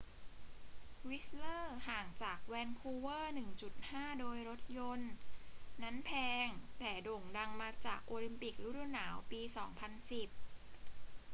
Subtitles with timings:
[1.09, 3.33] วิสต์เลอร์ ห่างจากแวนคูเวอร์
[3.75, 5.11] 1.5 โดยรถยนต์
[5.83, 6.11] นั้นแพ
[6.45, 6.47] ง
[6.79, 10.29] แต่โด่งดังมาจากโอลิมปิกฤดูหนาวปี 2010